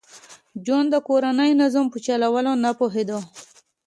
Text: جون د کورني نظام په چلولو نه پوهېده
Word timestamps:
جون 0.65 0.83
د 0.93 0.95
کورني 1.07 1.51
نظام 1.61 1.85
په 1.93 1.97
چلولو 2.05 2.53
نه 2.63 2.71
پوهېده 2.79 3.19